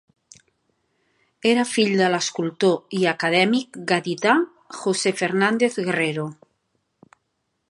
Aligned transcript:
Era 1.49 1.65
fill 1.73 1.93
de 1.99 2.07
l'escultor 2.15 2.97
i 3.01 3.03
acadèmic 3.13 3.79
gadità 3.95 4.35
José 4.83 5.15
Fernández 5.23 5.83
Guerrero. 5.91 6.31